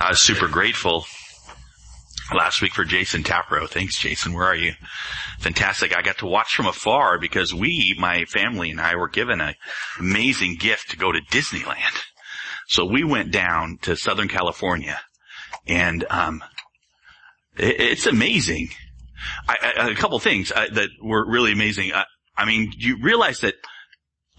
[0.00, 1.06] I was super grateful
[2.32, 3.68] last week for Jason Tapro.
[3.68, 4.32] Thanks, Jason.
[4.32, 4.74] Where are you?
[5.40, 5.96] Fantastic.
[5.96, 9.54] I got to watch from afar because we, my family and I were given an
[9.98, 12.04] amazing gift to go to Disneyland.
[12.68, 15.00] So we went down to Southern California
[15.66, 16.44] and, um,
[17.56, 18.68] it, it's amazing.
[19.48, 21.92] I, I, a couple things uh, that were really amazing.
[21.92, 22.04] Uh,
[22.36, 23.54] I mean, you realize that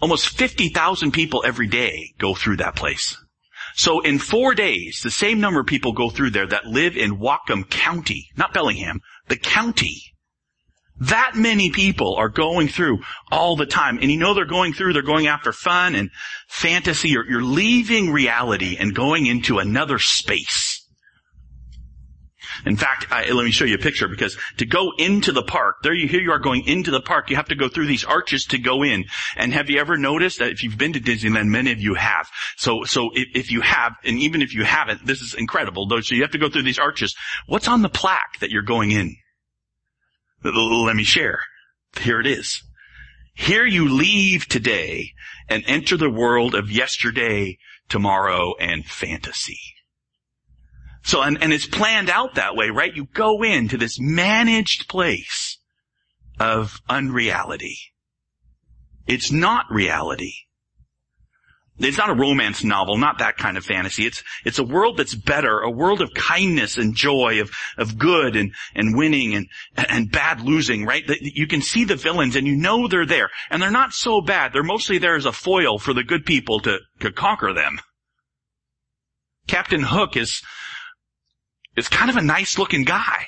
[0.00, 3.16] almost 50,000 people every day go through that place.
[3.74, 7.18] So in four days, the same number of people go through there that live in
[7.18, 10.02] Whatcom County, not Bellingham, the county.
[10.98, 12.98] That many people are going through
[13.30, 13.98] all the time.
[14.02, 16.10] And you know they're going through, they're going after fun and
[16.48, 17.08] fantasy.
[17.08, 20.79] You're, you're leaving reality and going into another space.
[22.66, 25.82] In fact, I, let me show you a picture because to go into the park,
[25.82, 28.04] there you, here you are going into the park, you have to go through these
[28.04, 29.04] arches to go in.
[29.36, 32.28] And have you ever noticed that if you've been to Disneyland, many of you have.
[32.56, 35.88] So, so if, if you have, and even if you haven't, this is incredible.
[36.02, 37.14] So you have to go through these arches.
[37.46, 39.16] What's on the plaque that you're going in?
[40.42, 41.40] Let me share.
[42.00, 42.62] Here it is.
[43.34, 45.12] Here you leave today
[45.48, 49.58] and enter the world of yesterday, tomorrow, and fantasy.
[51.02, 52.94] So, and, and it's planned out that way, right?
[52.94, 55.58] You go into this managed place
[56.38, 57.78] of unreality.
[59.06, 60.34] It's not reality.
[61.78, 64.04] It's not a romance novel, not that kind of fantasy.
[64.04, 68.36] It's, it's a world that's better, a world of kindness and joy, of, of good
[68.36, 71.02] and, and winning and, and bad losing, right?
[71.20, 73.30] You can see the villains and you know they're there.
[73.50, 74.52] And they're not so bad.
[74.52, 77.80] They're mostly there as a foil for the good people to, to conquer them.
[79.46, 80.42] Captain Hook is
[81.76, 83.26] is kind of a nice looking guy.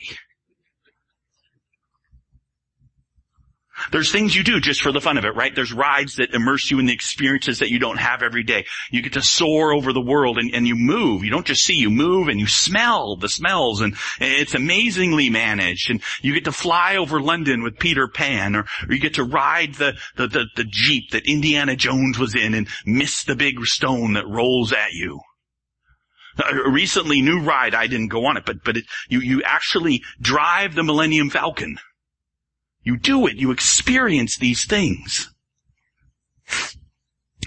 [3.90, 5.54] There's things you do just for the fun of it, right?
[5.54, 8.66] There's rides that immerse you in the experiences that you don't have every day.
[8.90, 11.24] You get to soar over the world and, and you move.
[11.24, 15.90] You don't just see, you move and you smell the smells and it's amazingly managed.
[15.90, 19.24] And you get to fly over London with Peter Pan or, or you get to
[19.24, 23.64] ride the, the, the, the Jeep that Indiana Jones was in and miss the big
[23.64, 25.20] stone that rolls at you.
[26.38, 30.02] A recently new ride, I didn't go on it, but, but it, you, you actually
[30.20, 31.78] drive the Millennium Falcon.
[32.82, 33.36] You do it.
[33.36, 35.32] You experience these things.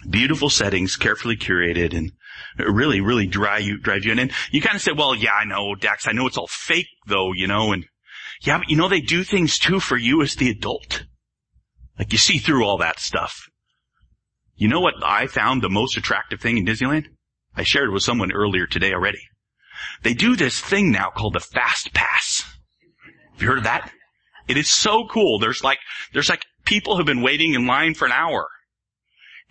[0.09, 2.11] Beautiful settings, carefully curated, and
[2.57, 4.19] really, really drive you, drive you in.
[4.19, 6.87] And you kind of say, well, yeah, I know, Dax, I know it's all fake
[7.07, 7.85] though, you know, and
[8.41, 11.05] yeah, but you know, they do things too for you as the adult.
[11.97, 13.49] Like you see through all that stuff.
[14.55, 17.07] You know what I found the most attractive thing in Disneyland?
[17.55, 19.21] I shared with someone earlier today already.
[20.03, 22.43] They do this thing now called the fast pass.
[23.33, 23.91] Have you heard of that?
[24.47, 25.39] It is so cool.
[25.39, 25.79] There's like,
[26.13, 28.47] there's like people who've been waiting in line for an hour.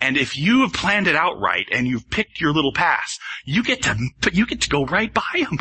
[0.01, 3.63] And if you have planned it out right and you've picked your little pass, you
[3.63, 3.97] get to,
[4.33, 5.59] you get to go right by them.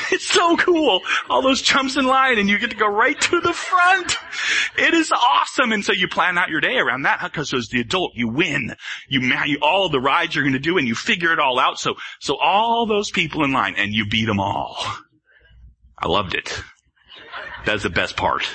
[0.12, 1.00] It's so cool.
[1.28, 4.16] All those chumps in line and you get to go right to the front.
[4.76, 5.72] It is awesome.
[5.72, 8.74] And so you plan out your day around that because as the adult, you win.
[9.08, 11.78] You, you all the rides you're going to do and you figure it all out.
[11.78, 14.76] So, so all those people in line and you beat them all.
[15.98, 16.62] I loved it.
[17.64, 18.48] That's the best part.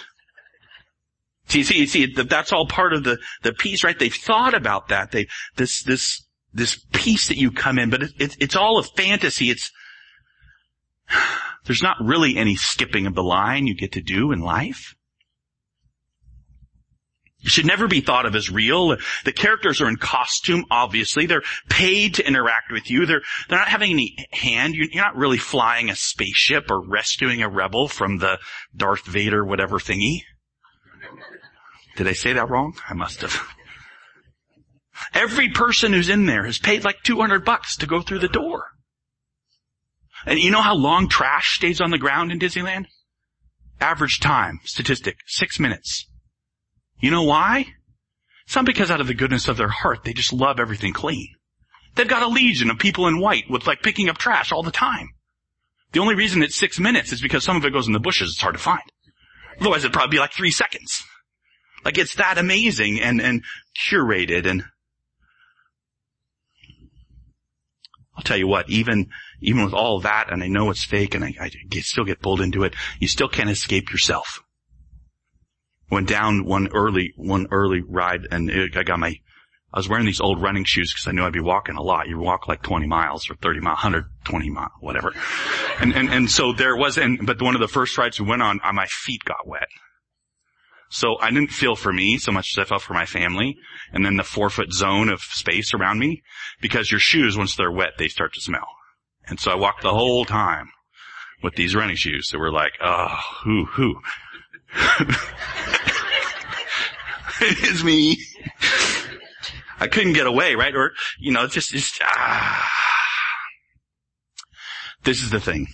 [1.47, 3.97] See, see, see, that's all part of the, the piece, right?
[3.97, 5.11] They've thought about that.
[5.11, 8.83] They, this, this, this piece that you come in, but it, it, it's all a
[8.83, 9.51] fantasy.
[9.51, 9.71] It's,
[11.65, 14.95] there's not really any skipping of the line you get to do in life.
[17.45, 18.97] It should never be thought of as real.
[19.23, 21.27] The characters are in costume, obviously.
[21.27, 23.05] They're paid to interact with you.
[23.05, 24.73] They're, they're not having any hand.
[24.73, 28.39] You're, you're not really flying a spaceship or rescuing a rebel from the
[28.75, 30.21] Darth Vader whatever thingy.
[31.97, 32.73] Did I say that wrong?
[32.89, 33.47] I must have.
[35.13, 38.71] Every person who's in there has paid like 200 bucks to go through the door.
[40.25, 42.85] And you know how long trash stays on the ground in Disneyland?
[43.79, 46.07] Average time, statistic, six minutes.
[46.99, 47.67] You know why?
[48.45, 51.27] It's not because out of the goodness of their heart, they just love everything clean.
[51.95, 54.71] They've got a legion of people in white with like picking up trash all the
[54.71, 55.09] time.
[55.91, 58.31] The only reason it's six minutes is because some of it goes in the bushes.
[58.31, 58.81] It's hard to find.
[59.59, 61.03] Otherwise it'd probably be like three seconds.
[61.83, 63.43] Like it's that amazing and, and
[63.89, 64.63] curated and
[68.17, 69.09] I'll tell you what, even,
[69.41, 72.41] even with all that, and I know it's fake and I, I still get pulled
[72.41, 74.43] into it, you still can't escape yourself.
[75.89, 79.19] Went down one early, one early ride and it, I got my,
[79.73, 82.07] I was wearing these old running shoes because I knew I'd be walking a lot.
[82.07, 85.13] You walk like 20 miles or 30 miles, 120 miles, whatever.
[85.79, 88.41] And, and, and so there was, and, but one of the first rides we went
[88.41, 89.67] on, uh, my feet got wet.
[90.89, 93.57] So I didn't feel for me so much as I felt for my family
[93.91, 96.23] and then the four foot zone of space around me
[96.61, 98.67] because your shoes, once they're wet, they start to smell.
[99.27, 100.69] And so I walked the whole time
[101.41, 103.95] with these running shoes that were like, oh, who, who.
[107.41, 108.17] it's me.
[109.79, 110.75] I couldn't get away, right?
[110.75, 112.71] Or, you know, just, just, ah.
[115.03, 115.67] This is the thing.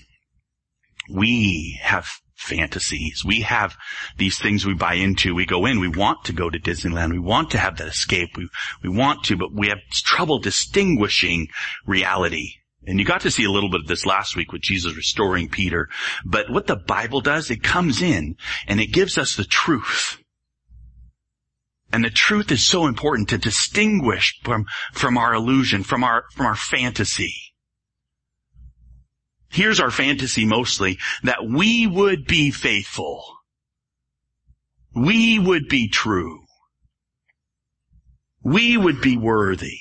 [1.09, 3.23] We have fantasies.
[3.25, 3.77] We have
[4.17, 5.35] these things we buy into.
[5.35, 5.79] We go in.
[5.79, 7.11] We want to go to Disneyland.
[7.11, 8.35] We want to have that escape.
[8.35, 8.49] We,
[8.83, 11.47] we want to, but we have trouble distinguishing
[11.85, 12.55] reality.
[12.85, 15.49] And you got to see a little bit of this last week with Jesus restoring
[15.49, 15.87] Peter.
[16.25, 18.37] But what the Bible does, it comes in
[18.67, 20.17] and it gives us the truth.
[21.93, 26.45] And the truth is so important to distinguish from, from our illusion, from our, from
[26.45, 27.35] our fantasy.
[29.49, 33.23] Here's our fantasy mostly, that we would be faithful.
[34.95, 36.45] We would be true.
[38.43, 39.79] We would be worthy.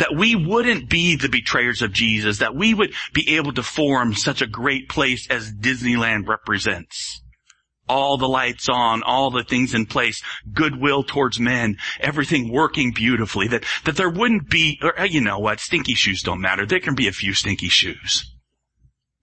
[0.00, 4.14] That we wouldn't be the betrayers of Jesus, that we would be able to form
[4.14, 7.22] such a great place as Disneyland represents
[7.90, 13.48] all the lights on, all the things in place, goodwill towards men, everything working beautifully,
[13.48, 16.64] that, that there wouldn't be, or uh, you know what, stinky shoes don't matter.
[16.64, 18.32] There can be a few stinky shoes.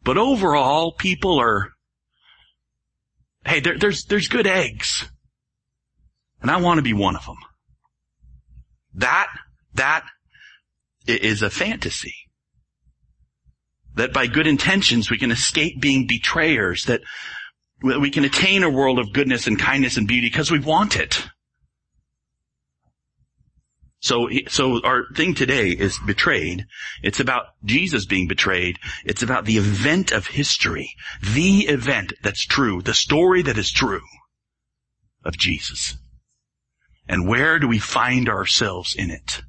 [0.04, 1.72] But overall, people are,
[3.46, 5.10] hey, there, there's, there's good eggs.
[6.42, 7.38] And I want to be one of them.
[8.96, 9.28] That,
[9.76, 10.06] that
[11.08, 12.16] is a fantasy.
[13.96, 17.02] That by good intentions we can escape being betrayers, that
[17.82, 21.28] we can attain a world of goodness and kindness and beauty because we want it.
[24.00, 26.66] So, so our thing today is betrayed.
[27.02, 28.78] It's about Jesus being betrayed.
[29.04, 30.94] It's about the event of history.
[31.22, 32.82] The event that's true.
[32.82, 34.06] The story that is true
[35.26, 35.98] of Jesus.
[37.08, 39.42] And where do we find ourselves in it?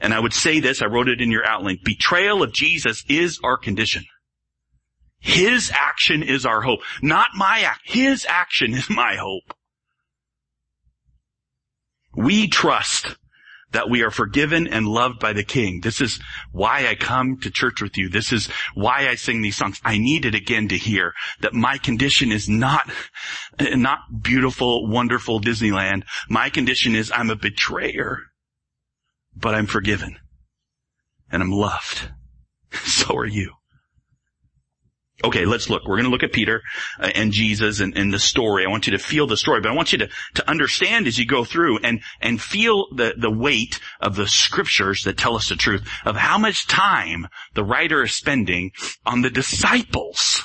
[0.00, 1.78] And I would say this, I wrote it in your outline.
[1.84, 4.04] Betrayal of Jesus is our condition.
[5.18, 6.80] His action is our hope.
[7.02, 7.80] Not my act.
[7.84, 9.54] His action is my hope.
[12.16, 13.16] We trust
[13.74, 15.80] that we are forgiven and loved by the King.
[15.82, 16.20] This is
[16.52, 18.08] why I come to church with you.
[18.08, 19.80] This is why I sing these songs.
[19.84, 22.88] I need it again to hear that my condition is not,
[23.58, 26.04] not beautiful, wonderful Disneyland.
[26.28, 28.18] My condition is I'm a betrayer,
[29.36, 30.18] but I'm forgiven
[31.30, 32.10] and I'm loved.
[32.84, 33.52] So are you.
[35.22, 35.82] Okay, let's look.
[35.86, 36.60] We're going to look at Peter
[36.98, 38.64] uh, and Jesus and, and, the story.
[38.64, 41.18] I want you to feel the story, but I want you to, to understand as
[41.18, 45.48] you go through and, and feel the, the weight of the scriptures that tell us
[45.48, 48.72] the truth of how much time the writer is spending
[49.06, 50.42] on the disciples.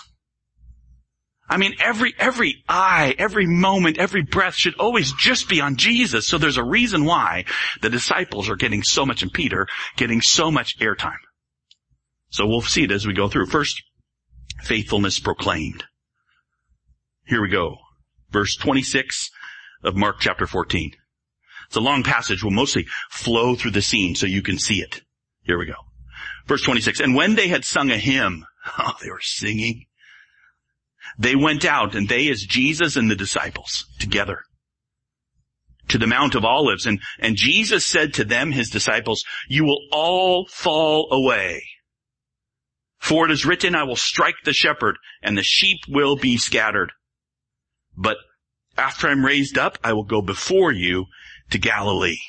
[1.49, 6.27] I mean, every, every eye, every moment, every breath should always just be on Jesus.
[6.27, 7.45] So there's a reason why
[7.81, 9.67] the disciples are getting so much in Peter,
[9.97, 11.17] getting so much airtime.
[12.29, 13.47] So we'll see it as we go through.
[13.47, 13.81] First,
[14.61, 15.85] faithfulness proclaimed.
[17.25, 17.77] Here we go.
[18.29, 19.31] Verse 26
[19.83, 20.91] of Mark chapter 14.
[21.67, 22.43] It's a long passage.
[22.43, 25.01] We'll mostly flow through the scene so you can see it.
[25.43, 25.75] Here we go.
[26.45, 26.99] Verse 26.
[26.99, 28.45] And when they had sung a hymn,
[28.77, 29.85] oh, they were singing.
[31.19, 34.42] They went out and they as Jesus and the disciples together
[35.90, 36.88] to the Mount of Olives.
[36.88, 41.61] And, and Jesus said to them, his disciples, you will all fall away
[42.99, 46.92] for it is written, I will strike the shepherd and the sheep will be scattered.
[47.97, 48.18] But
[48.78, 51.06] after I'm raised up, I will go before you
[51.49, 52.19] to Galilee.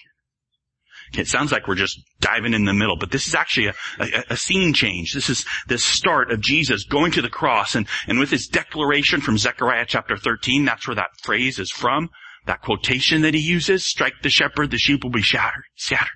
[1.17, 4.25] It sounds like we're just diving in the middle, but this is actually a, a,
[4.31, 5.13] a, scene change.
[5.13, 9.21] This is the start of Jesus going to the cross and, and with his declaration
[9.21, 12.11] from Zechariah chapter 13, that's where that phrase is from.
[12.47, 16.09] That quotation that he uses, strike the shepherd, the sheep will be shattered, scattered.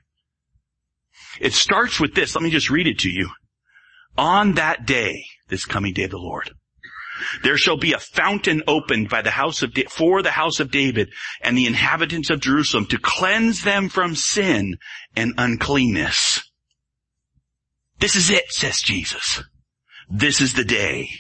[1.41, 2.35] It starts with this.
[2.35, 3.31] Let me just read it to you
[4.17, 6.51] on that day, this coming day of the Lord,
[7.43, 10.71] there shall be a fountain opened by the house of da- for the house of
[10.71, 14.79] David and the inhabitants of Jerusalem to cleanse them from sin
[15.17, 16.43] and uncleanness.
[17.99, 19.43] This is it, says Jesus.
[20.11, 21.11] This is the day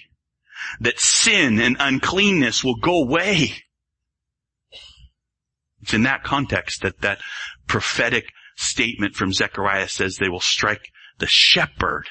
[0.80, 3.52] that sin and uncleanness will go away.
[5.82, 7.20] It's in that context that that
[7.66, 12.08] prophetic statement from Zechariah says they will strike the shepherd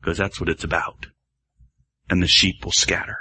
[0.00, 1.06] because that's what it's about.
[2.08, 3.18] And the sheep will scatter.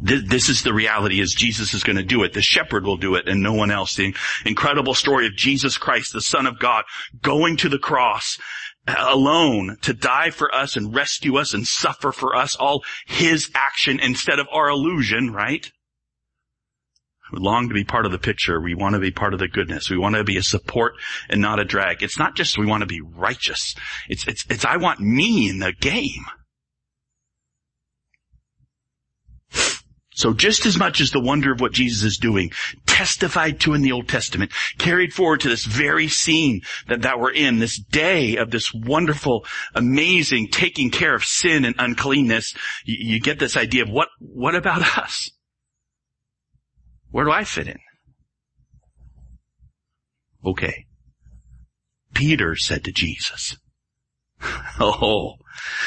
[0.00, 2.32] This is the reality is Jesus is going to do it.
[2.32, 3.94] The shepherd will do it and no one else.
[3.94, 6.84] The incredible story of Jesus Christ, the son of God,
[7.22, 8.38] going to the cross
[8.86, 13.50] uh, alone to die for us and rescue us and suffer for us, all his
[13.54, 15.70] action instead of our illusion, right?
[17.34, 18.60] We long to be part of the picture.
[18.60, 19.90] We want to be part of the goodness.
[19.90, 20.94] We want to be a support
[21.28, 22.02] and not a drag.
[22.02, 23.74] It's not just we want to be righteous.
[24.08, 26.26] It's, it's, it's I want me in the game.
[30.16, 32.52] So just as much as the wonder of what Jesus is doing,
[32.86, 37.32] testified to in the Old Testament, carried forward to this very scene that, that we're
[37.32, 43.20] in, this day of this wonderful, amazing taking care of sin and uncleanness, you, you
[43.20, 45.30] get this idea of what, what about us?
[47.14, 47.78] Where do I fit in?
[50.44, 50.86] Okay.
[52.12, 53.56] Peter said to Jesus,
[54.80, 55.34] Oh,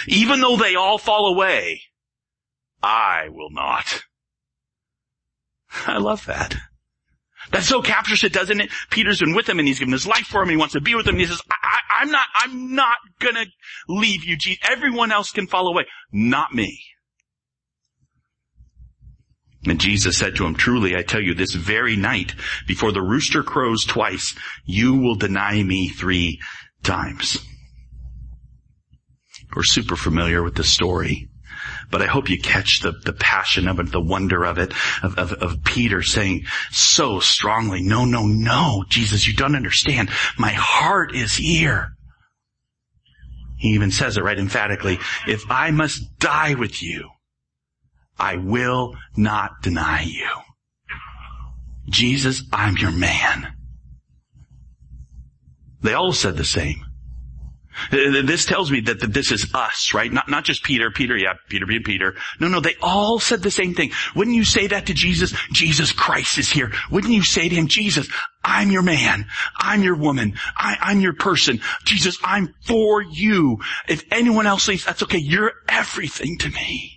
[0.08, 1.82] even though they all fall away,
[2.82, 4.04] I will not.
[5.86, 6.56] I love that.
[7.52, 8.72] That so captures it, doesn't it?
[8.90, 10.96] Peter's been with him and he's given his life for him he wants to be
[10.96, 13.48] with him he says, I, am not, I'm not gonna
[13.90, 14.64] leave you, Jesus.
[14.64, 15.88] Everyone else can fall away.
[16.10, 16.82] Not me.
[19.70, 22.34] And Jesus said to him, truly I tell you this very night
[22.68, 26.40] before the rooster crows twice, you will deny me three
[26.84, 27.46] times.
[29.56, 31.30] We're super familiar with this story.
[31.90, 35.18] But I hope you catch the, the passion of it, the wonder of it, of,
[35.18, 40.10] of, of Peter saying so strongly, no, no, no, Jesus, you don't understand.
[40.38, 41.94] My heart is here.
[43.58, 45.00] He even says it right emphatically.
[45.28, 47.10] If I must die with you,
[48.20, 50.30] I will not deny you.
[51.90, 53.54] Jesus, I'm your man.
[55.82, 56.84] They all said the same.
[57.92, 60.12] This tells me that, that this is us, right?
[60.12, 62.16] Not, not just Peter, Peter, yeah, Peter being Peter.
[62.40, 63.92] No, no, they all said the same thing.
[64.16, 65.34] Wouldn't you say that to Jesus?
[65.52, 66.72] Jesus Christ is here.
[66.92, 68.10] Wouldn't you say to him, Jesus,
[68.44, 69.28] I'm your man.
[69.58, 70.34] I'm your woman.
[70.58, 71.62] I, I'm your person.
[71.86, 73.60] Jesus, I'm for you.
[73.88, 75.20] If anyone else leaves, that's okay.
[75.20, 76.97] You're everything to me.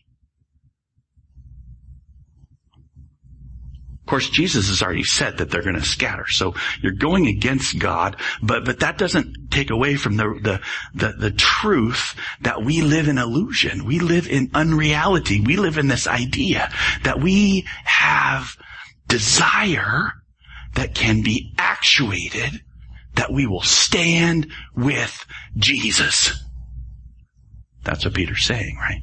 [4.11, 6.27] Course, Jesus has already said that they're going to scatter.
[6.29, 10.61] So you're going against God, but, but that doesn't take away from the, the,
[10.95, 13.85] the, the truth that we live in illusion.
[13.85, 15.41] We live in unreality.
[15.41, 16.71] We live in this idea
[17.05, 18.57] that we have
[19.07, 20.13] desire
[20.75, 22.61] that can be actuated
[23.15, 25.27] that we will stand with
[25.57, 26.33] Jesus.
[27.83, 29.03] That's what Peter's saying, right?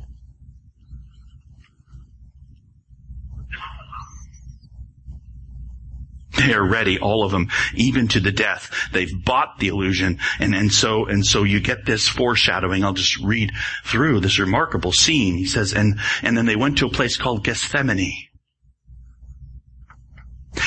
[6.38, 8.72] They are ready, all of them, even to the death.
[8.94, 12.84] They've bought the illusion, and, and so and so you get this foreshadowing.
[12.84, 13.52] I'll just read
[13.84, 15.36] through this remarkable scene.
[15.36, 18.14] He says, and and then they went to a place called Gethsemane.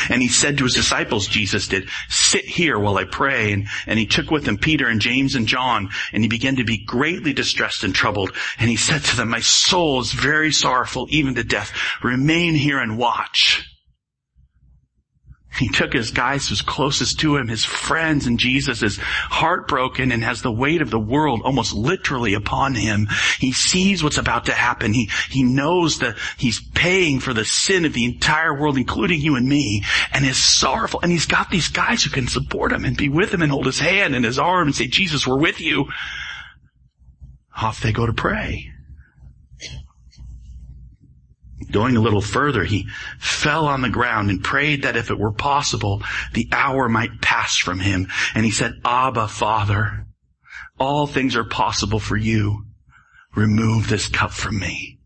[0.08, 3.52] And he said to his disciples, Jesus did, sit here while I pray.
[3.52, 6.64] And, and he took with him Peter and James and John, and he began to
[6.64, 8.32] be greatly distressed and troubled.
[8.58, 11.72] And he said to them, my soul is very sorrowful, even to death.
[12.02, 13.69] Remain here and watch.
[15.58, 20.22] He took his guys who's closest to him, his friends, and Jesus is heartbroken and
[20.22, 23.08] has the weight of the world almost literally upon him.
[23.38, 24.92] He sees what's about to happen.
[24.92, 29.34] He, he knows that he's paying for the sin of the entire world, including you
[29.34, 31.00] and me, and is sorrowful.
[31.02, 33.66] And he's got these guys who can support him and be with him and hold
[33.66, 35.86] his hand and his arm and say, Jesus, we're with you.
[37.60, 38.70] Off they go to pray.
[41.70, 45.32] Going a little further, he fell on the ground and prayed that if it were
[45.32, 48.08] possible, the hour might pass from him.
[48.34, 50.06] And he said, Abba, Father,
[50.78, 52.64] all things are possible for you.
[53.34, 54.98] Remove this cup from me.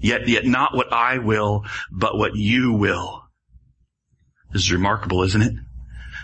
[0.00, 3.22] Yet, yet not what I will, but what you will.
[4.52, 5.52] This is remarkable, isn't it?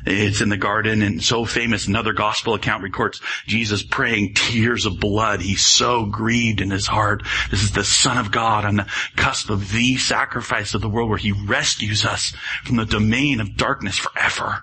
[0.09, 1.87] It's in the garden and so famous.
[1.87, 5.41] Another gospel account records Jesus praying tears of blood.
[5.43, 7.23] He's so grieved in his heart.
[7.51, 8.87] This is the son of God on the
[9.17, 12.35] cusp of the sacrifice of the world where he rescues us
[12.65, 14.63] from the domain of darkness forever.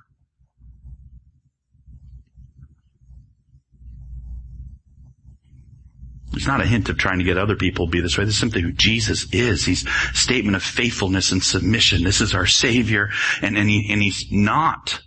[6.34, 8.26] It's not a hint of trying to get other people to be this way.
[8.26, 9.64] This is simply who Jesus is.
[9.64, 12.04] He's statement of faithfulness and submission.
[12.04, 13.10] This is our Savior,
[13.42, 15.00] and, and, he, and He's not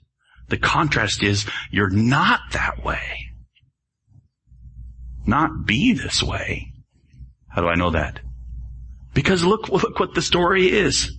[0.48, 3.30] the contrast is you're not that way.
[5.26, 6.72] Not be this way.
[7.48, 8.20] How do I know that?
[9.14, 11.18] Because look, look what the story is.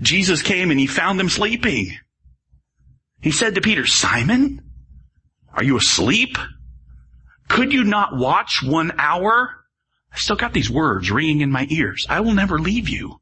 [0.00, 1.96] Jesus came and he found them sleeping.
[3.20, 4.60] He said to Peter, Simon,
[5.52, 6.38] are you asleep?
[7.48, 9.50] Could you not watch one hour?
[10.12, 12.06] I still got these words ringing in my ears.
[12.08, 13.17] I will never leave you.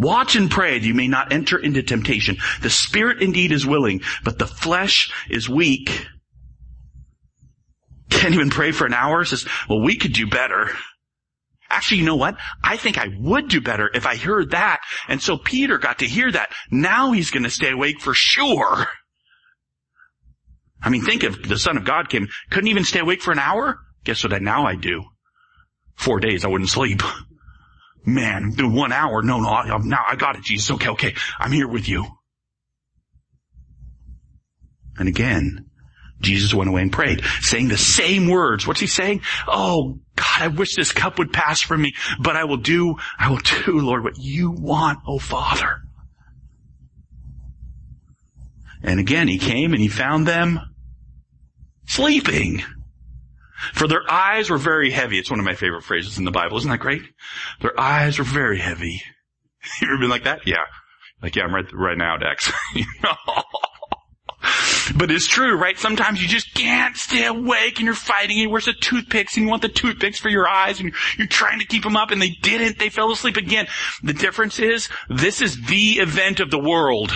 [0.00, 2.38] Watch and pray that you may not enter into temptation.
[2.62, 6.06] The spirit indeed is willing, but the flesh is weak.
[8.08, 9.22] Can't even pray for an hour.
[9.26, 10.70] Says, well, we could do better.
[11.68, 12.38] Actually, you know what?
[12.64, 14.80] I think I would do better if I heard that.
[15.06, 16.50] And so Peter got to hear that.
[16.70, 18.86] Now he's going to stay awake for sure.
[20.82, 23.38] I mean, think if the Son of God came, couldn't even stay awake for an
[23.38, 23.78] hour?
[24.04, 25.04] Guess what I, now I do?
[25.94, 27.02] Four days I wouldn't sleep.
[28.04, 30.70] Man, the one hour, no, no, I, now I got it, Jesus.
[30.72, 32.06] Okay, okay, I'm here with you.
[34.98, 35.70] And again,
[36.20, 38.66] Jesus went away and prayed, saying the same words.
[38.66, 39.22] What's he saying?
[39.46, 43.30] Oh, God, I wish this cup would pass from me, but I will do, I
[43.30, 45.80] will do, Lord, what you want, oh Father.
[48.82, 50.60] And again, he came and he found them
[51.86, 52.62] sleeping.
[53.74, 55.18] For their eyes were very heavy.
[55.18, 56.56] It's one of my favorite phrases in the Bible.
[56.58, 57.02] Isn't that great?
[57.60, 59.02] Their eyes were very heavy.
[59.82, 60.46] You ever been like that?
[60.46, 60.64] Yeah.
[61.22, 62.50] Like, yeah, I'm right, right now, Dex.
[64.96, 65.78] But it's true, right?
[65.78, 69.50] Sometimes you just can't stay awake and you're fighting and where's the toothpicks and you
[69.50, 72.30] want the toothpicks for your eyes and you're trying to keep them up and they
[72.42, 72.78] didn't.
[72.78, 73.66] They fell asleep again.
[74.02, 77.12] The difference is this is the event of the world.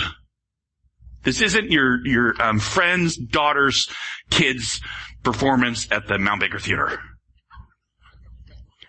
[1.24, 3.88] This isn't your, your, um, friend's, daughter's,
[4.30, 4.80] kid's
[5.24, 7.00] performance at the Mount Baker Theater.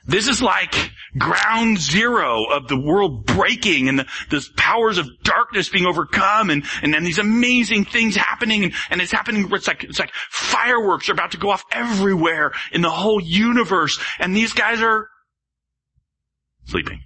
[0.08, 5.70] This is like ground zero of the world breaking and the, the powers of darkness
[5.70, 9.84] being overcome and, and then these amazing things happening and, and it's happening, it's like,
[9.84, 14.54] it's like fireworks are about to go off everywhere in the whole universe and these
[14.54, 15.08] guys are
[16.66, 17.02] sleeping.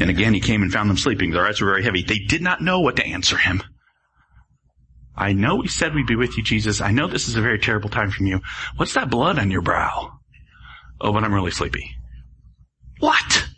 [0.00, 1.30] And again, he came and found them sleeping.
[1.30, 2.02] Their eyes were very heavy.
[2.02, 3.62] They did not know what to answer him.
[5.16, 6.80] I know we said we'd be with you, Jesus.
[6.80, 8.40] I know this is a very terrible time from you.
[8.76, 10.18] What's that blood on your brow?
[11.00, 11.90] Oh, but I'm really sleepy.
[13.00, 13.48] What?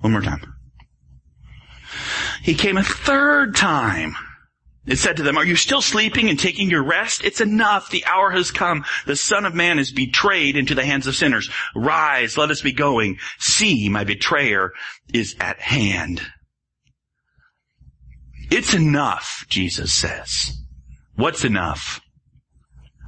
[0.00, 0.54] One more time.
[2.42, 4.14] He came a third time.
[4.86, 7.22] It said to them, are you still sleeping and taking your rest?
[7.22, 7.90] It's enough.
[7.90, 8.84] The hour has come.
[9.06, 11.50] The son of man is betrayed into the hands of sinners.
[11.76, 13.18] Rise, let us be going.
[13.38, 14.72] See, my betrayer
[15.12, 16.22] is at hand.
[18.50, 20.52] It's enough, Jesus says.
[21.14, 22.00] What's enough?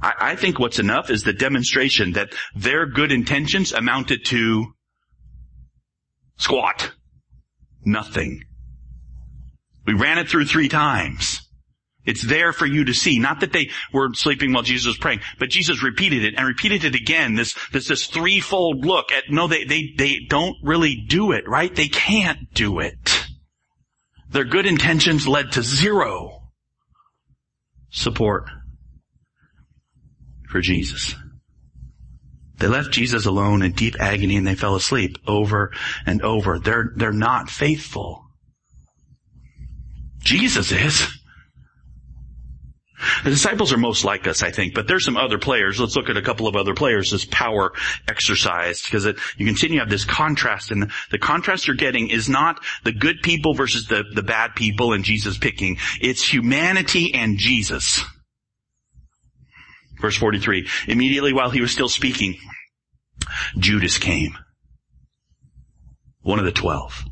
[0.01, 4.73] I, I, think what's enough is the demonstration that their good intentions amounted to
[6.37, 6.91] squat.
[7.85, 8.43] Nothing.
[9.85, 11.41] We ran it through three times.
[12.05, 13.17] It's there for you to see.
[13.17, 16.83] Not that they were sleeping while Jesus was praying, but Jesus repeated it and repeated
[16.83, 17.35] it again.
[17.35, 21.73] This, this, this threefold look at, no, they, they, they don't really do it, right?
[21.73, 23.02] They can't do it.
[24.33, 26.49] Their good intentions led to zero
[27.91, 28.49] support
[30.49, 31.15] for Jesus.
[32.57, 35.71] They left Jesus alone in deep agony and they fell asleep over
[36.07, 36.57] and over.
[36.57, 38.25] They're, they're not faithful.
[40.19, 41.07] Jesus is.
[43.23, 45.79] The disciples are most like us, I think, but there's some other players.
[45.79, 47.73] Let's look at a couple of other players, this power
[48.07, 49.05] exercised because
[49.37, 52.91] you continue to have this contrast, and the, the contrast you're getting is not the
[52.91, 55.77] good people versus the, the bad people and Jesus picking.
[56.01, 58.03] It's humanity and Jesus.
[59.99, 62.37] Verse 43, immediately while he was still speaking,
[63.57, 64.37] Judas came.
[66.21, 67.05] One of the twelve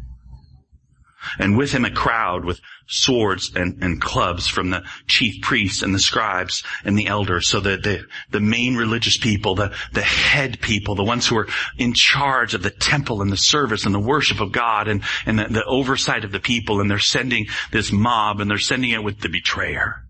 [1.39, 2.59] and with him a crowd with
[2.91, 7.47] swords and, and clubs from the chief priests and the scribes and the elders.
[7.47, 11.47] So the, the, the main religious people, the, the head people, the ones who are
[11.77, 15.39] in charge of the temple and the service and the worship of God and, and
[15.39, 16.81] the, the oversight of the people.
[16.81, 20.03] And they're sending this mob and they're sending it with the betrayer.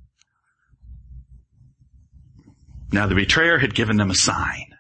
[2.92, 4.71] Now the betrayer had given them a sign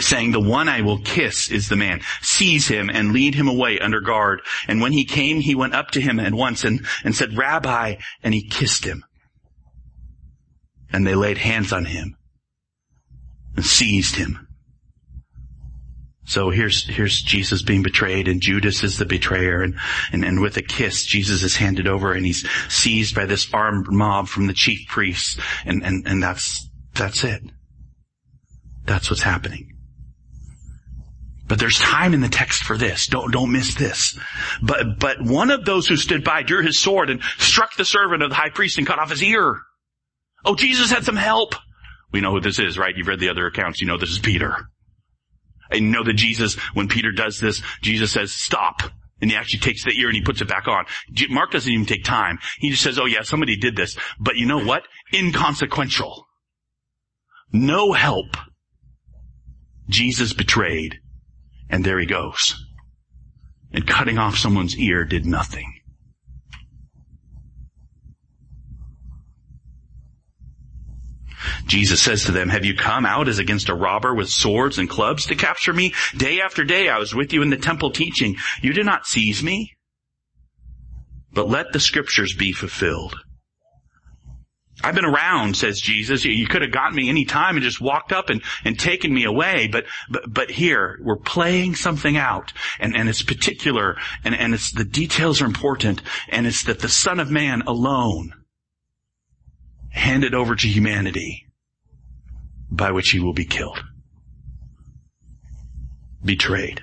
[0.00, 2.00] saying, the one I will kiss is the man.
[2.22, 4.40] Seize him and lead him away under guard.
[4.66, 7.96] And when he came, he went up to him at once and, and said, Rabbi,
[8.22, 9.04] and he kissed him.
[10.90, 12.16] And they laid hands on him
[13.56, 14.46] and seized him.
[16.24, 19.78] So here's, here's Jesus being betrayed and Judas is the betrayer and,
[20.12, 23.86] and, and with a kiss, Jesus is handed over and he's seized by this armed
[23.88, 27.42] mob from the chief priests and, and, and that's, that's it.
[28.84, 29.77] That's what's happening.
[31.48, 33.06] But there's time in the text for this.
[33.06, 34.18] Don't, don't miss this.
[34.62, 38.22] But, but one of those who stood by drew his sword and struck the servant
[38.22, 39.58] of the high priest and cut off his ear.
[40.44, 41.54] Oh, Jesus had some help.
[42.12, 42.94] We know who this is, right?
[42.94, 43.80] You've read the other accounts.
[43.80, 44.68] You know this is Peter.
[45.70, 48.82] And know that Jesus, when Peter does this, Jesus says, stop.
[49.20, 50.84] And he actually takes the ear and he puts it back on.
[51.30, 52.38] Mark doesn't even take time.
[52.58, 53.96] He just says, oh yeah, somebody did this.
[54.20, 54.84] But you know what?
[55.12, 56.26] Inconsequential.
[57.52, 58.36] No help.
[59.88, 61.00] Jesus betrayed
[61.70, 62.64] and there he goes.
[63.72, 65.74] And cutting off someone's ear did nothing.
[71.66, 74.88] Jesus says to them, have you come out as against a robber with swords and
[74.88, 75.94] clubs to capture me?
[76.16, 78.36] Day after day I was with you in the temple teaching.
[78.62, 79.74] You did not seize me.
[81.32, 83.16] But let the scriptures be fulfilled.
[84.82, 86.24] I've been around, says Jesus.
[86.24, 89.24] You, could have gotten me any time and just walked up and, and taken me
[89.24, 89.66] away.
[89.66, 92.52] But, but, but here, we're playing something out.
[92.78, 93.96] And, and it's particular.
[94.24, 96.02] And, and it's, the details are important.
[96.28, 98.32] And it's that the Son of Man alone
[99.90, 101.46] handed over to humanity
[102.70, 103.82] by which he will be killed.
[106.24, 106.82] Betrayed.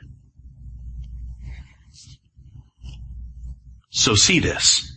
[3.89, 4.91] So see this.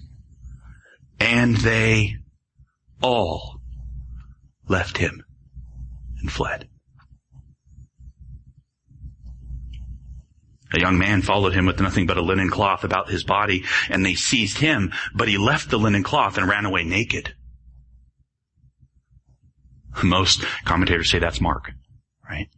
[1.20, 2.16] And they
[3.02, 3.61] all
[4.68, 5.24] left him
[6.20, 6.68] and fled.
[10.72, 14.04] A young man followed him with nothing but a linen cloth about his body, and
[14.04, 17.34] they seized him, but he left the linen cloth and ran away naked.
[20.02, 21.72] Most commentators say that's Mark,
[22.28, 22.48] right?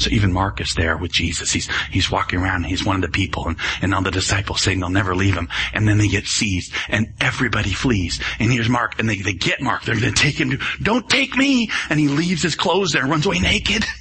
[0.00, 1.52] So even Mark is there with Jesus.
[1.52, 4.80] He's, he's walking around he's one of the people and, and all the disciples saying
[4.80, 5.48] they'll never leave him.
[5.74, 8.20] And then they get seized and everybody flees.
[8.38, 9.84] And here's Mark and they, they get Mark.
[9.84, 11.70] They're going to take him to, don't take me.
[11.90, 13.84] And he leaves his clothes there and runs away naked.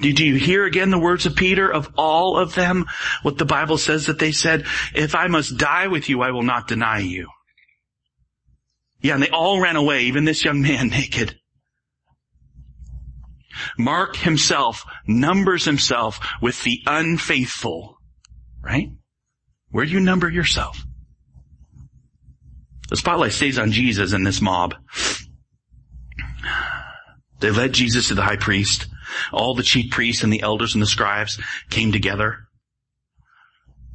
[0.00, 2.86] Did you hear again the words of Peter of all of them?
[3.22, 6.42] What the Bible says that they said, if I must die with you, I will
[6.42, 7.28] not deny you.
[9.00, 11.38] Yeah, and they all ran away, even this young man naked.
[13.78, 17.98] Mark himself numbers himself with the unfaithful,
[18.62, 18.88] right?
[19.70, 20.84] Where do you number yourself?
[22.88, 24.74] The spotlight stays on Jesus and this mob.
[27.40, 28.86] They led Jesus to the high priest.
[29.32, 32.48] All the chief priests and the elders and the scribes came together.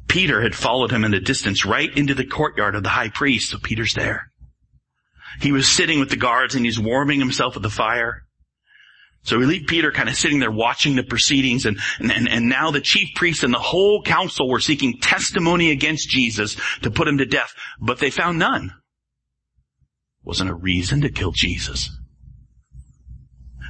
[0.08, 3.50] Peter had followed him in the distance right into the courtyard of the high priest,
[3.50, 4.32] so Peter's there.
[5.40, 8.24] He was sitting with the guards and he's warming himself at the fire.
[9.22, 12.70] So we leave Peter kind of sitting there watching the proceedings and, and, and now
[12.70, 17.18] the chief priests and the whole council were seeking testimony against Jesus to put him
[17.18, 18.72] to death, but they found none.
[20.24, 21.90] Wasn't a reason to kill Jesus.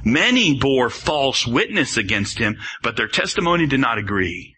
[0.05, 4.55] Many bore false witness against him, but their testimony did not agree.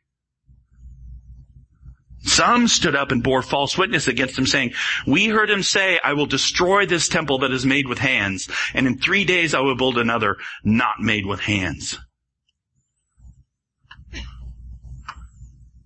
[2.23, 4.73] Some stood up and bore false witness against him saying,
[5.07, 8.85] we heard him say, I will destroy this temple that is made with hands, and
[8.85, 11.97] in three days I will build another not made with hands.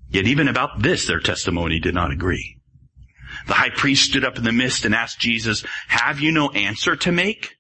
[0.10, 2.58] Yet even about this their testimony did not agree.
[3.48, 6.96] The high priest stood up in the midst and asked Jesus, have you no answer
[6.98, 7.56] to make?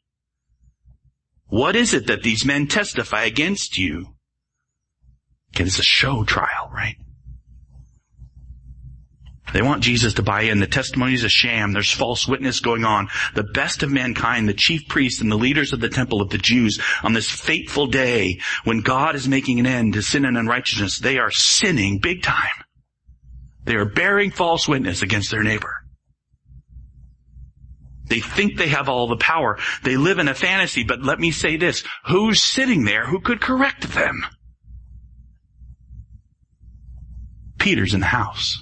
[1.47, 4.15] What is it that these men testify against you?
[5.53, 6.95] Okay, it's a show trial, right?
[9.55, 10.59] They want Jesus to buy in.
[10.59, 11.71] The testimony is a sham.
[11.71, 13.07] There's false witness going on.
[13.35, 16.37] The best of mankind, the chief priests and the leaders of the temple of the
[16.37, 20.99] Jews on this fateful day when God is making an end to sin and unrighteousness,
[20.99, 22.65] they are sinning big time.
[23.63, 25.73] They are bearing false witness against their neighbor.
[28.09, 29.57] They think they have all the power.
[29.83, 31.81] They live in a fantasy, but let me say this.
[32.07, 34.25] Who's sitting there who could correct them?
[37.57, 38.61] Peter's in the house.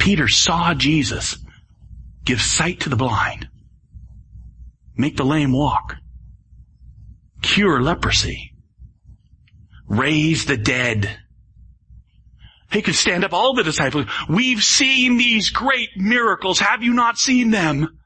[0.00, 1.36] Peter saw Jesus
[2.24, 3.48] give sight to the blind,
[4.96, 5.96] make the lame walk,
[7.42, 8.54] cure leprosy,
[9.86, 11.18] raise the dead.
[12.72, 14.06] He could stand up all the disciples.
[14.28, 16.60] We've seen these great miracles.
[16.60, 17.98] Have you not seen them?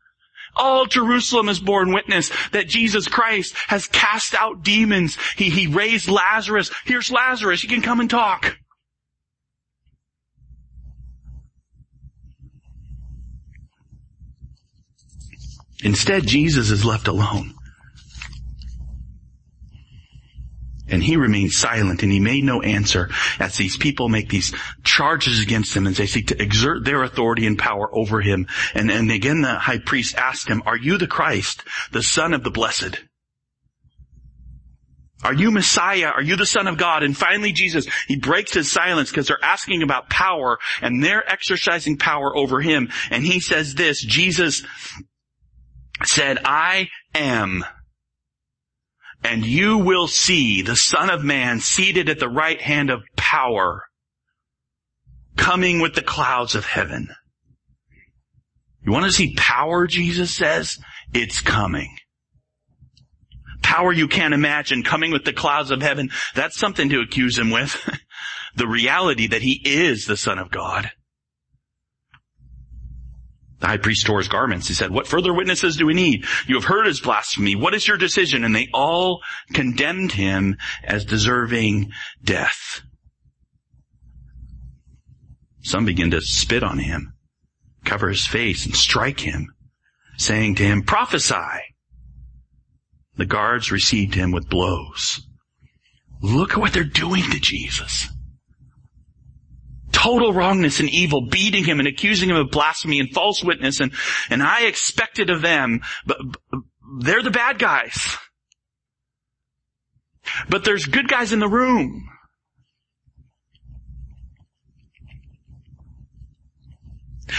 [0.56, 5.16] All Jerusalem has borne witness that Jesus Christ has cast out demons.
[5.36, 6.70] He, he raised Lazarus.
[6.86, 7.62] Here's Lazarus.
[7.62, 8.56] You can come and talk.
[15.84, 17.54] Instead, Jesus is left alone.
[20.88, 25.40] And he remained silent and he made no answer as these people make these charges
[25.40, 28.46] against him and they seek to exert their authority and power over him.
[28.74, 32.44] And, and again the high priest asked him, are you the Christ, the son of
[32.44, 33.00] the blessed?
[35.22, 36.08] Are you Messiah?
[36.08, 37.02] Are you the son of God?
[37.02, 41.96] And finally Jesus, he breaks his silence because they're asking about power and they're exercising
[41.96, 42.90] power over him.
[43.10, 44.62] And he says this, Jesus
[46.06, 47.64] said, I am.
[49.22, 53.84] And you will see the son of man seated at the right hand of power,
[55.36, 57.08] coming with the clouds of heaven.
[58.84, 60.78] You want to see power, Jesus says?
[61.14, 61.96] It's coming.
[63.62, 66.10] Power you can't imagine coming with the clouds of heaven.
[66.34, 67.80] That's something to accuse him with.
[68.56, 70.90] the reality that he is the son of God.
[73.64, 74.68] The high priest tore his garments.
[74.68, 76.26] He said, what further witnesses do we need?
[76.46, 77.56] You have heard his blasphemy.
[77.56, 78.44] What is your decision?
[78.44, 79.22] And they all
[79.54, 81.90] condemned him as deserving
[82.22, 82.82] death.
[85.62, 87.14] Some begin to spit on him,
[87.86, 89.54] cover his face and strike him,
[90.18, 91.62] saying to him, prophesy.
[93.16, 95.26] The guards received him with blows.
[96.20, 98.10] Look at what they're doing to Jesus.
[100.04, 103.90] Total wrongness and evil, beating him and accusing him of blasphemy and false witness and,
[104.28, 106.18] and I expected of them, but,
[106.50, 106.60] but
[107.00, 108.18] they're the bad guys.
[110.50, 112.10] But there's good guys in the room.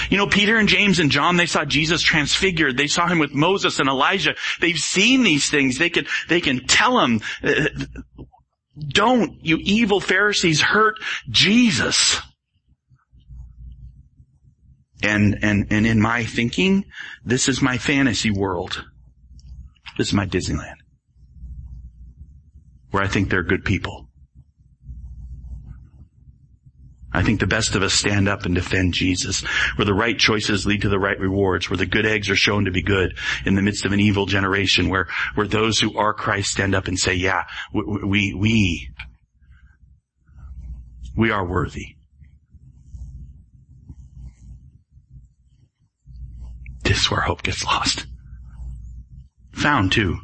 [0.10, 2.78] You know, Peter and James and John, they saw Jesus transfigured.
[2.78, 4.34] They saw him with Moses and Elijah.
[4.60, 5.78] They've seen these things.
[5.78, 7.67] They can, they can tell him, uh,
[8.88, 10.95] don't, you evil Pharisees, hurt
[11.30, 12.19] Jesus.
[15.06, 16.86] And, and, and in my thinking,
[17.24, 18.84] this is my fantasy world.
[19.98, 20.78] This is my Disneyland.
[22.89, 24.08] Where I think they're good people.
[27.13, 29.41] I think the best of us stand up and defend Jesus,
[29.78, 32.65] where the right choices lead to the right rewards, where the good eggs are shown
[32.65, 36.13] to be good in the midst of an evil generation, where, where those who are
[36.13, 38.89] Christ stand up and say, yeah, we, we,
[41.15, 41.96] we are worthy.
[46.86, 48.06] This is where hope gets lost.
[49.54, 50.19] Found too.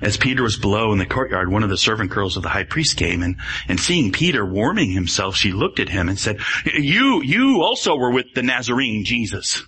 [0.00, 2.64] As Peter was below in the courtyard, one of the servant girls of the high
[2.64, 3.36] priest came and,
[3.68, 8.10] and seeing Peter warming himself, she looked at him and said, you, you also were
[8.10, 9.62] with the Nazarene Jesus.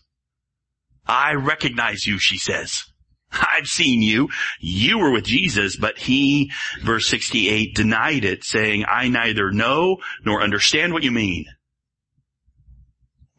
[1.06, 2.84] I recognize you, she says.
[3.32, 4.28] I've seen you.
[4.60, 6.50] You were with Jesus, but he,
[6.82, 11.44] verse 68, denied it, saying, I neither know nor understand what you mean.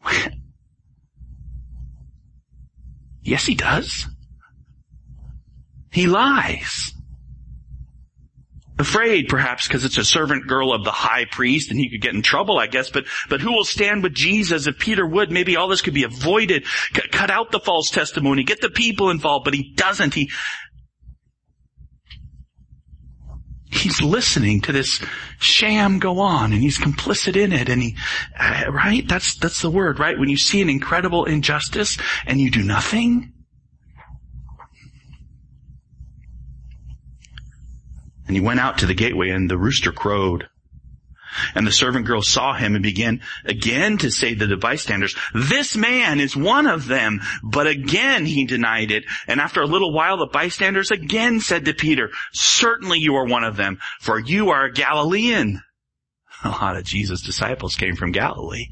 [3.26, 4.06] yes, he does.
[5.90, 6.92] He lies.
[8.78, 12.14] Afraid, perhaps, because it's a servant girl of the high priest and he could get
[12.14, 15.30] in trouble, I guess, but, but who will stand with Jesus if Peter would?
[15.30, 16.66] Maybe all this could be avoided.
[16.94, 20.12] C- cut out the false testimony, get the people involved, but he doesn't.
[20.12, 20.30] He,
[23.86, 25.00] he's listening to this
[25.38, 27.96] sham go on and he's complicit in it and he,
[28.38, 29.06] uh, right?
[29.08, 30.18] That's, that's the word, right?
[30.18, 31.96] When you see an incredible injustice
[32.26, 33.32] and you do nothing,
[38.26, 40.48] And he went out to the gateway and the rooster crowed.
[41.54, 45.76] And the servant girl saw him and began again to say to the bystanders, this
[45.76, 47.20] man is one of them.
[47.42, 49.04] But again he denied it.
[49.26, 53.44] And after a little while the bystanders again said to Peter, certainly you are one
[53.44, 55.62] of them, for you are a Galilean.
[56.44, 58.66] A lot of Jesus' disciples came from Galilee.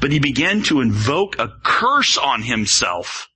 [0.00, 3.28] But he began to invoke a curse on himself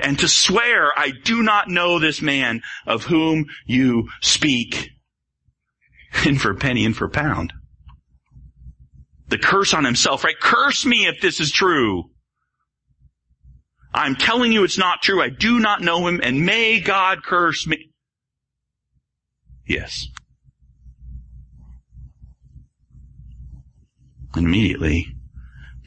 [0.00, 4.90] and to swear, I do not know this man of whom you speak.
[6.26, 7.52] And for a penny and for a pound.
[9.28, 10.38] The curse on himself, right?
[10.38, 12.04] Curse me if this is true.
[13.94, 15.22] I'm telling you it's not true.
[15.22, 17.90] I do not know him and may God curse me.
[19.66, 20.06] Yes.
[24.34, 25.08] And immediately,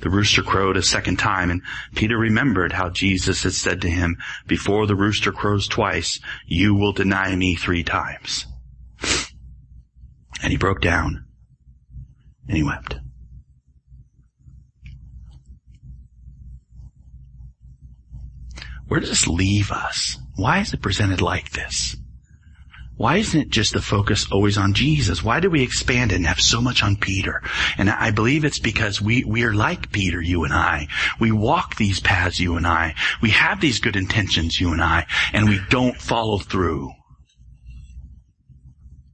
[0.02, 1.62] the rooster crowed a second time and
[1.96, 4.18] Peter remembered how Jesus had said to him,
[4.48, 8.46] before the rooster crows twice, you will deny me three times.
[10.42, 11.26] And he broke down
[12.48, 12.96] and he wept.
[18.88, 20.18] Where does this leave us?
[20.36, 21.96] Why is it presented like this?
[22.98, 25.24] Why isn't it just the focus always on Jesus?
[25.24, 27.42] Why do we expand and have so much on Peter?
[27.78, 30.88] And I believe it's because we, we are like Peter, you and I.
[31.20, 32.96] We walk these paths, you and I.
[33.22, 36.92] We have these good intentions, you and I, and we don't follow through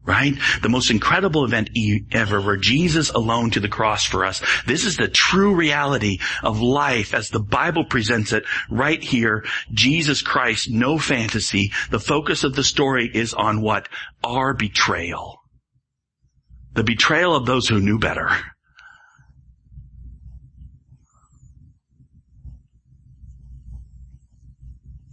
[0.08, 0.34] right?
[0.62, 1.70] The most incredible event
[2.12, 4.42] ever where Jesus alone to the cross for us.
[4.66, 9.46] This is the true reality of life as the Bible presents it right here.
[9.72, 11.72] Jesus Christ, no fantasy.
[11.92, 13.90] The focus of the story is on what?
[14.24, 15.42] Our betrayal.
[16.74, 18.30] The betrayal of those who knew better.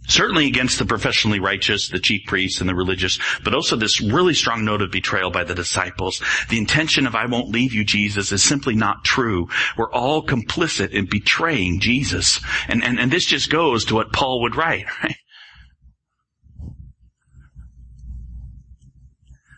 [0.07, 4.33] Certainly against the professionally righteous, the chief priests and the religious, but also this really
[4.33, 6.21] strong note of betrayal by the disciples.
[6.49, 9.47] The intention of I won't leave you, Jesus, is simply not true.
[9.77, 12.39] We're all complicit in betraying Jesus.
[12.67, 15.15] And, and, and this just goes to what Paul would write, right?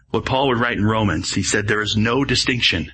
[0.09, 2.91] What Paul would write in Romans, he said there is no distinction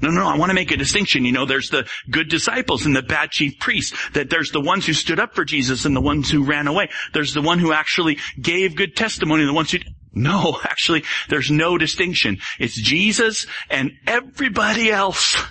[0.00, 1.24] No, no, I want to make a distinction.
[1.24, 3.96] You know, there's the good disciples and the bad chief priests.
[4.10, 6.88] That there's the ones who stood up for Jesus and the ones who ran away.
[7.12, 9.78] There's the one who actually gave good testimony and the ones who,
[10.12, 12.38] no, actually, there's no distinction.
[12.60, 15.42] It's Jesus and everybody else.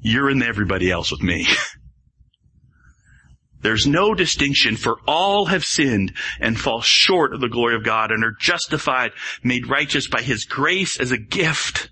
[0.00, 1.48] You're in everybody else with me.
[3.60, 8.12] There's no distinction for all have sinned and fall short of the glory of God
[8.12, 9.10] and are justified,
[9.42, 11.90] made righteous by His grace as a gift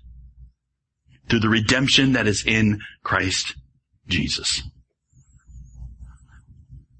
[1.29, 3.55] through the redemption that is in Christ
[4.07, 4.63] Jesus.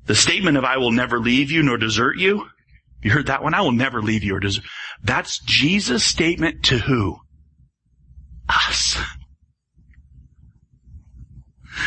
[0.05, 2.47] The statement of I will never leave you nor desert you.
[3.01, 3.53] You heard that one?
[3.53, 4.63] I will never leave you or desert.
[5.03, 7.17] That's Jesus' statement to who?
[8.49, 8.97] Us.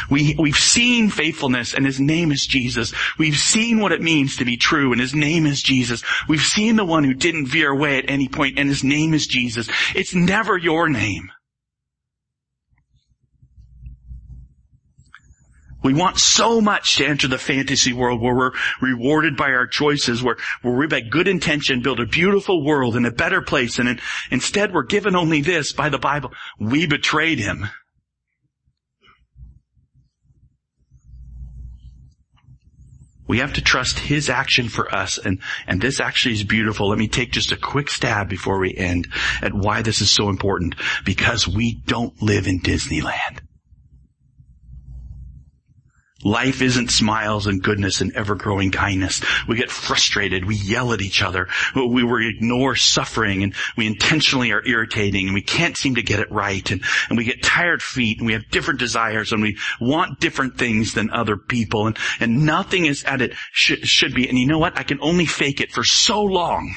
[0.09, 2.92] We, we've seen faithfulness and his name is Jesus.
[3.18, 6.03] We've seen what it means to be true and his name is Jesus.
[6.29, 9.26] We've seen the one who didn't veer away at any point and his name is
[9.26, 9.68] Jesus.
[9.94, 11.31] It's never your name.
[15.83, 20.23] We want so much to enter the fantasy world where we're rewarded by our choices,
[20.23, 23.88] where, where we by good intention build a beautiful world and a better place, and
[23.88, 26.33] in, instead we're given only this by the Bible.
[26.59, 27.69] We betrayed him.
[33.31, 35.38] We have to trust His action for us, and,
[35.69, 36.88] and this actually is beautiful.
[36.88, 39.07] Let me take just a quick stab before we end
[39.40, 40.75] at why this is so important.
[41.05, 43.38] Because we don't live in Disneyland.
[46.22, 49.22] Life isn't smiles and goodness and ever-growing kindness.
[49.48, 50.44] We get frustrated.
[50.44, 51.48] We yell at each other.
[51.74, 56.20] We, we ignore suffering and we intentionally are irritating and we can't seem to get
[56.20, 59.56] it right and, and we get tired feet and we have different desires and we
[59.80, 64.28] want different things than other people and, and nothing is at it sh- should be.
[64.28, 64.78] And you know what?
[64.78, 66.74] I can only fake it for so long.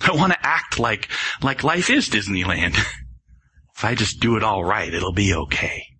[0.00, 1.08] I want to act like,
[1.42, 2.72] like life is Disneyland.
[3.76, 5.93] if I just do it all right, it'll be okay.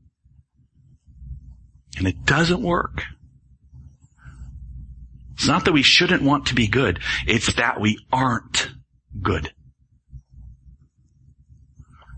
[1.97, 3.05] And it doesn't work.
[5.35, 7.01] It's not that we shouldn't want to be good.
[7.27, 8.71] It's that we aren't
[9.21, 9.53] good.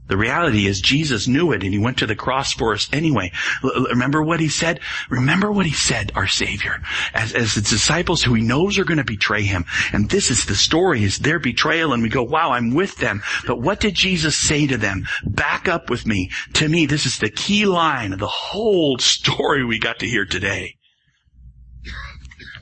[0.09, 3.33] The reality is Jesus knew it and he went to the cross for us anyway.
[3.64, 4.81] L- remember what he said?
[5.11, 6.81] Remember what he said, our Savior,
[7.12, 9.64] as, as the disciples who he knows are going to betray him.
[9.92, 13.23] And this is the story, is their betrayal and we go, wow, I'm with them.
[13.47, 15.07] But what did Jesus say to them?
[15.25, 16.31] Back up with me.
[16.55, 20.25] To me, this is the key line of the whole story we got to hear
[20.25, 20.77] today.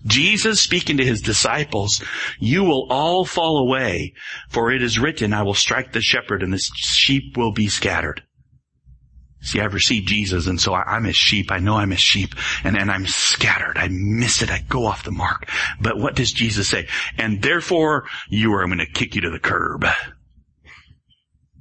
[0.07, 2.03] Jesus speaking to his disciples,
[2.39, 4.15] you will all fall away,
[4.51, 8.23] for it is written, I will strike the shepherd and the sheep will be scattered.
[9.41, 11.53] See, I've received Jesus and so I, am his sheep.
[11.53, 13.77] I know I'm his sheep and, and I'm scattered.
[13.77, 14.51] I miss it.
[14.51, 15.51] I go off the mark.
[15.81, 16.89] But what does Jesus say?
[17.19, 19.85] And therefore you are I'm going to kick you to the curb.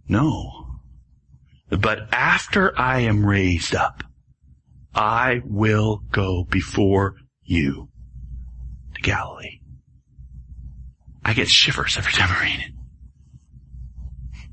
[0.08, 0.80] No.
[1.70, 4.04] But after I am raised up,
[4.96, 7.90] I will go before you.
[9.04, 9.60] Galilee.
[11.24, 12.72] I get shivers every time I read it.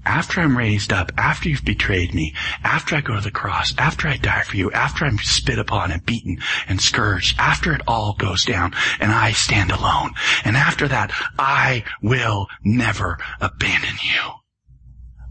[0.04, 2.34] After I'm raised up, after you've betrayed me,
[2.64, 5.92] after I go to the cross, after I die for you, after I'm spit upon
[5.92, 10.12] and beaten and scourged, after it all goes down and I stand alone,
[10.44, 14.32] and after that, I will never abandon you.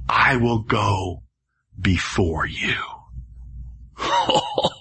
[0.07, 1.23] I will go
[1.79, 2.75] before you.
[4.01, 4.78] Oh.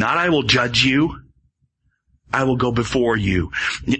[0.00, 1.20] Not I will judge you.
[2.32, 3.50] I will go before you.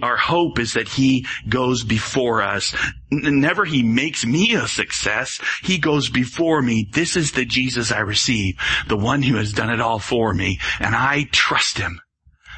[0.01, 2.75] Our hope is that He goes before us.
[3.11, 5.43] Never He makes me a success.
[5.63, 6.89] He goes before me.
[6.91, 8.55] This is the Jesus I receive.
[8.89, 10.59] The one who has done it all for me.
[10.79, 12.01] And I trust Him.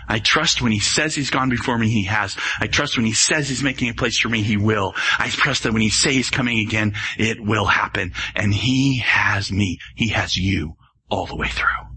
[0.07, 2.37] I trust when He says He's gone before me, He has.
[2.61, 4.95] I trust when He says He's making a place for me, He will.
[5.19, 8.13] I trust that when He says He's coming again, it will happen.
[8.37, 9.81] And He has me.
[9.97, 10.77] He has you
[11.11, 11.92] all the way through.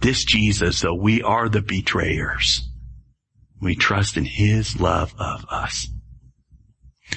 [0.00, 2.66] This Jesus, though we are the betrayers,
[3.60, 5.86] we trust in His love of us.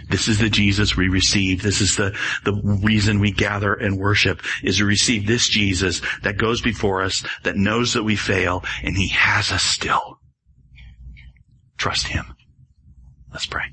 [0.10, 1.62] This is the Jesus we receive.
[1.62, 6.38] This is the, the reason we gather and worship is to receive this Jesus that
[6.38, 10.20] goes before us, that knows that we fail, and He has us still.
[11.78, 12.36] Trust Him.
[13.32, 13.66] Let's pray.